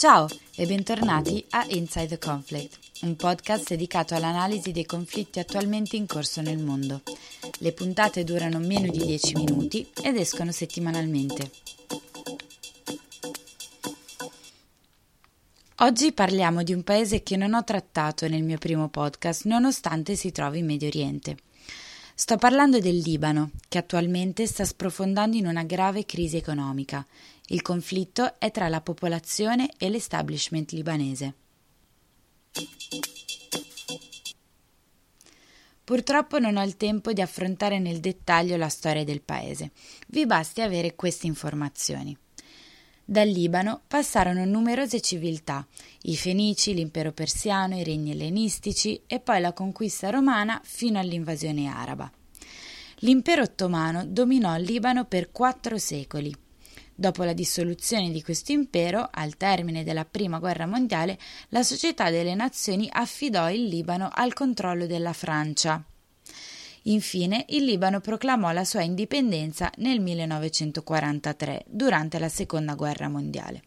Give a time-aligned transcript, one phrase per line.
[0.00, 6.06] Ciao e bentornati a Inside the Conflict, un podcast dedicato all'analisi dei conflitti attualmente in
[6.06, 7.02] corso nel mondo.
[7.58, 11.50] Le puntate durano meno di 10 minuti ed escono settimanalmente.
[15.80, 20.32] Oggi parliamo di un paese che non ho trattato nel mio primo podcast, nonostante si
[20.32, 21.36] trovi in Medio Oriente.
[22.20, 27.06] Sto parlando del Libano, che attualmente sta sprofondando in una grave crisi economica.
[27.46, 31.34] Il conflitto è tra la popolazione e l'establishment libanese.
[35.82, 39.70] Purtroppo non ho il tempo di affrontare nel dettaglio la storia del paese.
[40.08, 42.14] Vi basti avere queste informazioni.
[43.10, 45.66] Dal Libano passarono numerose civiltà,
[46.02, 52.08] i Fenici, l'impero persiano, i regni ellenistici e poi la conquista romana fino all'invasione araba.
[52.98, 56.32] L'impero ottomano dominò il Libano per quattro secoli.
[56.94, 61.18] Dopo la dissoluzione di questo impero, al termine della Prima Guerra Mondiale,
[61.48, 65.84] la Società delle Nazioni affidò il Libano al controllo della Francia.
[66.84, 73.62] Infine, il Libano proclamò la sua indipendenza nel 1943, durante la Seconda Guerra Mondiale.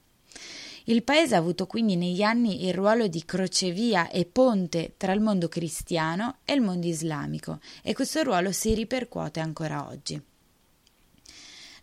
[0.85, 5.21] Il paese ha avuto quindi negli anni il ruolo di crocevia e ponte tra il
[5.21, 10.21] mondo cristiano e il mondo islamico e questo ruolo si ripercuote ancora oggi.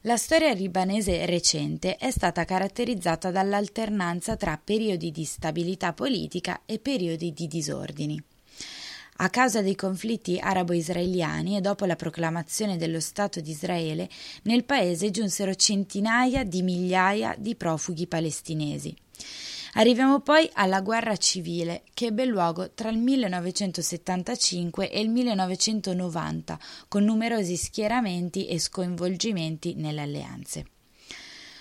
[0.02, 7.32] La storia libanese recente è stata caratterizzata dall'alternanza tra periodi di stabilità politica e periodi
[7.32, 8.22] di disordini.
[9.22, 14.08] A causa dei conflitti arabo-israeliani e dopo la proclamazione dello Stato di Israele,
[14.44, 18.96] nel paese giunsero centinaia di migliaia di profughi palestinesi.
[19.74, 27.04] Arriviamo poi alla guerra civile che ebbe luogo tra il 1975 e il 1990, con
[27.04, 30.64] numerosi schieramenti e sconvolgimenti nelle alleanze.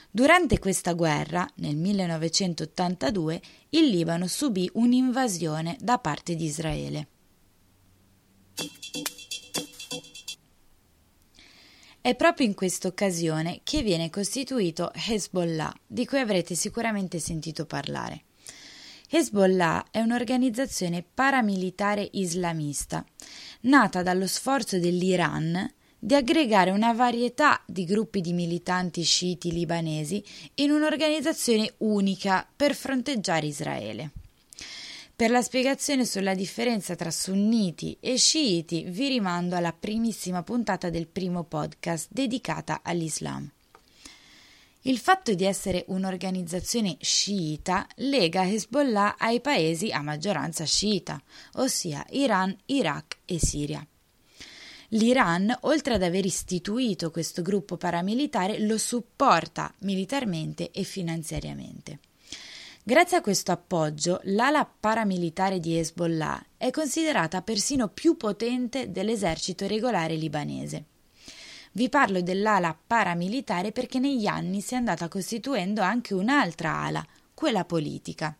[0.09, 7.07] Durante questa guerra, nel 1982, il Libano subì un'invasione da parte di Israele.
[12.01, 18.23] È proprio in questa occasione che viene costituito Hezbollah, di cui avrete sicuramente sentito parlare.
[19.09, 23.05] Hezbollah è un'organizzazione paramilitare islamista,
[23.61, 30.23] nata dallo sforzo dell'Iran di aggregare una varietà di gruppi di militanti sciiti libanesi
[30.55, 34.11] in un'organizzazione unica per fronteggiare Israele.
[35.19, 41.07] Per la spiegazione sulla differenza tra sunniti e sciiti vi rimando alla primissima puntata del
[41.07, 43.51] primo podcast dedicata all'Islam.
[44.83, 51.21] Il fatto di essere un'organizzazione sciita lega Hezbollah ai paesi a maggioranza sciita,
[51.55, 53.85] ossia Iran, Iraq e Siria.
[54.91, 61.99] L'Iran, oltre ad aver istituito questo gruppo paramilitare, lo supporta militarmente e finanziariamente.
[62.89, 70.15] Grazie a questo appoggio, l'ala paramilitare di Hezbollah è considerata persino più potente dell'esercito regolare
[70.15, 70.85] libanese.
[71.73, 77.05] Vi parlo dell'ala paramilitare perché negli anni si è andata costituendo anche un'altra ala,
[77.35, 78.35] quella politica.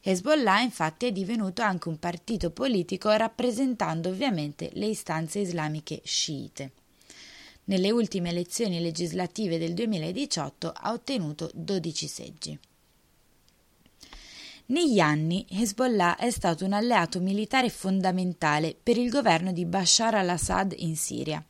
[0.00, 6.72] Hezbollah infatti è divenuto anche un partito politico rappresentando ovviamente le istanze islamiche sciite.
[7.64, 12.58] Nelle ultime elezioni legislative del 2018 ha ottenuto 12 seggi.
[14.70, 20.74] Negli anni Hezbollah è stato un alleato militare fondamentale per il governo di Bashar al-Assad
[20.76, 21.44] in Siria.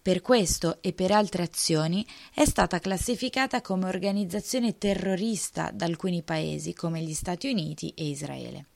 [0.00, 6.72] Per questo e per altre azioni è stata classificata come organizzazione terrorista da alcuni paesi
[6.72, 8.66] come gli Stati Uniti e Israele.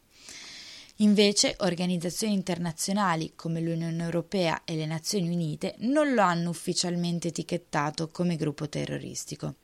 [0.97, 8.11] Invece organizzazioni internazionali come l'Unione Europea e le Nazioni Unite non lo hanno ufficialmente etichettato
[8.11, 9.55] come gruppo terroristico.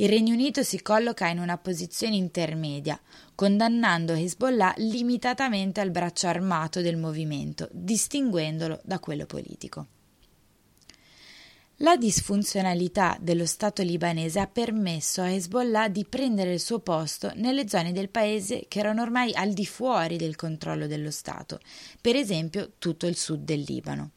[0.00, 3.00] Il Regno Unito si colloca in una posizione intermedia,
[3.34, 9.86] condannando Hezbollah limitatamente al braccio armato del movimento, distinguendolo da quello politico.
[11.78, 17.68] La disfunzionalità dello Stato libanese ha permesso a Hezbollah di prendere il suo posto nelle
[17.68, 21.58] zone del paese che erano ormai al di fuori del controllo dello Stato,
[22.00, 24.12] per esempio tutto il sud del Libano.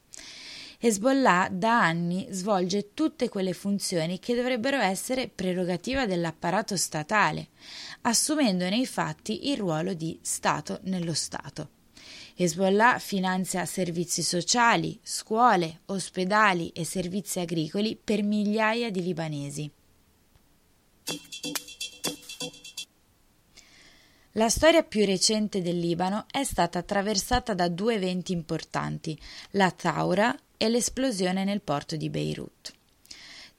[0.83, 7.49] Hezbollah da anni svolge tutte quelle funzioni che dovrebbero essere prerogativa dell'apparato statale,
[8.01, 11.69] assumendo nei fatti il ruolo di Stato nello Stato.
[12.35, 19.71] Hezbollah finanzia servizi sociali, scuole, ospedali e servizi agricoli per migliaia di libanesi.
[24.31, 29.15] La storia più recente del Libano è stata attraversata da due eventi importanti,
[29.51, 32.71] la Taura e l'esplosione nel porto di Beirut.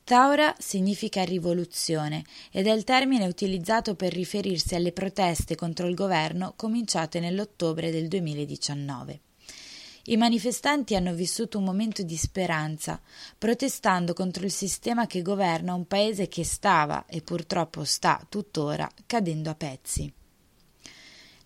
[0.05, 2.23] Taura significa rivoluzione
[2.53, 8.07] ed è il termine utilizzato per riferirsi alle proteste contro il governo cominciate nell'ottobre del
[8.07, 9.21] 2019.
[10.05, 13.01] I manifestanti hanno vissuto un momento di speranza,
[13.37, 19.51] protestando contro il sistema che governa un paese che stava, e purtroppo sta tuttora, cadendo
[19.51, 20.13] a pezzi.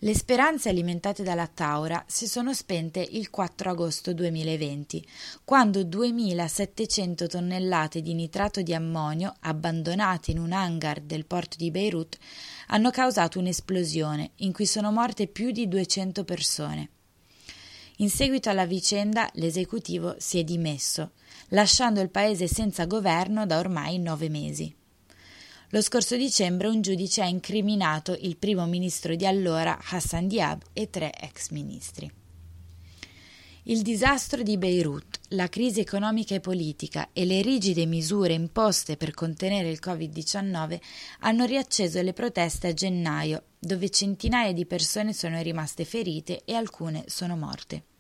[0.06, 5.04] Le speranze alimentate dalla Taura si sono spente il 4 agosto 2020,
[5.42, 12.18] quando 2.700 tonnellate di nitrato di ammonio, abbandonate in un hangar del porto di Beirut,
[12.68, 16.90] hanno causato un'esplosione in cui sono morte più di 200 persone.
[17.96, 21.14] In seguito alla vicenda l'esecutivo si è dimesso,
[21.48, 24.72] lasciando il paese senza governo da ormai nove mesi.
[25.70, 30.90] Lo scorso dicembre un giudice ha incriminato il primo ministro di allora Hassan Diab e
[30.90, 32.08] tre ex ministri.
[33.64, 39.12] Il disastro di Beirut, la crisi economica e politica e le rigide misure imposte per
[39.12, 40.78] contenere il Covid-19
[41.20, 47.02] hanno riacceso le proteste a gennaio, dove centinaia di persone sono rimaste ferite e alcune
[47.08, 47.95] sono morte.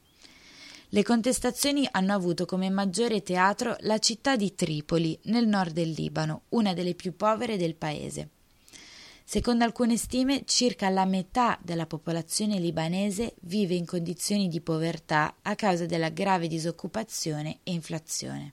[0.90, 6.42] Le contestazioni hanno avuto come maggiore teatro la città di Tripoli, nel nord del Libano,
[6.50, 8.30] una delle più povere del paese.
[9.24, 15.56] Secondo alcune stime, circa la metà della popolazione libanese vive in condizioni di povertà a
[15.56, 18.52] causa della grave disoccupazione e inflazione.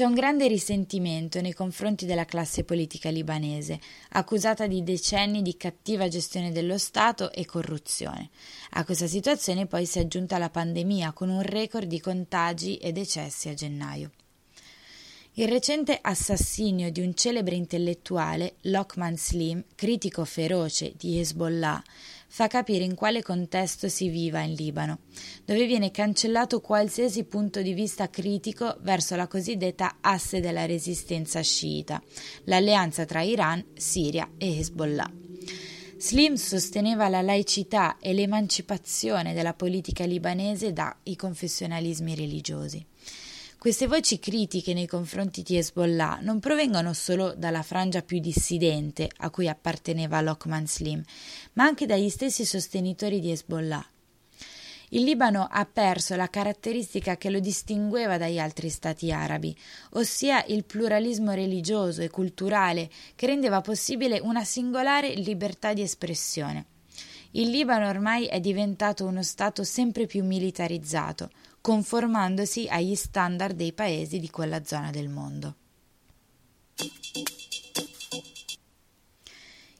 [0.00, 3.78] C'è un grande risentimento nei confronti della classe politica libanese,
[4.12, 8.30] accusata di decenni di cattiva gestione dello Stato e corruzione.
[8.70, 12.92] A questa situazione poi si è aggiunta la pandemia, con un record di contagi e
[12.92, 14.12] decessi a gennaio.
[15.34, 21.82] Il recente assassinio di un celebre intellettuale, Lokman Slim, critico feroce di Hezbollah,
[22.32, 25.00] fa capire in quale contesto si viva in Libano,
[25.44, 32.00] dove viene cancellato qualsiasi punto di vista critico verso la cosiddetta asse della resistenza sciita,
[32.44, 35.10] l'alleanza tra Iran, Siria e Hezbollah.
[35.98, 42.86] Slim sosteneva la laicità e l'emancipazione della politica libanese dai confessionalismi religiosi.
[43.60, 49.28] Queste voci critiche nei confronti di Hezbollah non provengono solo dalla frangia più dissidente a
[49.28, 51.04] cui apparteneva Lokman Slim,
[51.52, 53.86] ma anche dagli stessi sostenitori di Hezbollah.
[54.88, 59.54] Il Libano ha perso la caratteristica che lo distingueva dagli altri stati arabi,
[59.90, 66.64] ossia il pluralismo religioso e culturale che rendeva possibile una singolare libertà di espressione.
[67.32, 71.28] Il Libano ormai è diventato uno Stato sempre più militarizzato,
[71.60, 75.54] conformandosi agli standard dei paesi di quella zona del mondo.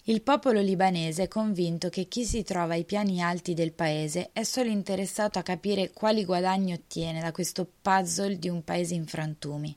[0.04, 4.42] Il popolo libanese è convinto che chi si trova ai piani alti del paese è
[4.42, 9.76] solo interessato a capire quali guadagni ottiene da questo puzzle di un paese in frantumi.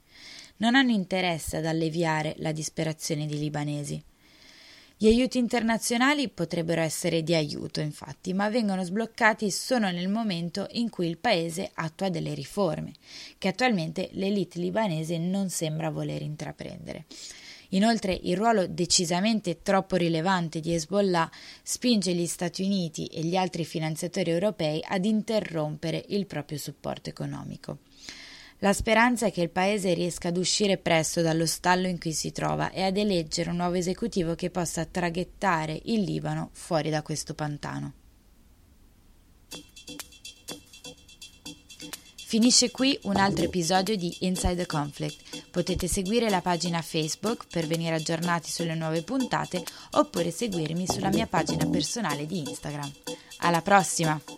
[0.57, 4.03] Non hanno interesse ad alleviare la disperazione dei libanesi.
[5.03, 10.89] Gli aiuti internazionali potrebbero essere di aiuto, infatti, ma vengono sbloccati solo nel momento in
[10.89, 12.93] cui il paese attua delle riforme,
[13.37, 17.03] che attualmente l'elite libanese non sembra voler intraprendere.
[17.71, 21.29] Inoltre il ruolo decisamente troppo rilevante di Hezbollah
[21.61, 27.79] spinge gli Stati Uniti e gli altri finanziatori europei ad interrompere il proprio supporto economico.
[28.63, 32.31] La speranza è che il paese riesca ad uscire presto dallo stallo in cui si
[32.31, 37.33] trova e ad eleggere un nuovo esecutivo che possa traghettare il Libano fuori da questo
[37.33, 37.93] pantano.
[42.15, 45.49] Finisce qui un altro episodio di Inside the Conflict.
[45.51, 49.61] Potete seguire la pagina Facebook per venire aggiornati sulle nuove puntate
[49.91, 52.89] oppure seguirmi sulla mia pagina personale di Instagram.
[53.39, 54.32] Alla prossima!